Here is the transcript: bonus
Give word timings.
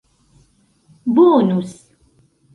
bonus 1.15 1.71